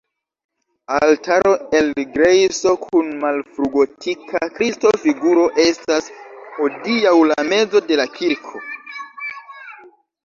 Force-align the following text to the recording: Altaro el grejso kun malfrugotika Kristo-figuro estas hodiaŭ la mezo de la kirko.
Altaro 0.93 1.49
el 1.79 1.91
grejso 2.15 2.73
kun 2.85 3.11
malfrugotika 3.25 4.41
Kristo-figuro 4.55 5.43
estas 5.67 6.09
hodiaŭ 6.57 7.15
la 7.33 7.47
mezo 7.53 7.85
de 7.93 8.01
la 8.01 8.09
kirko. 8.21 8.67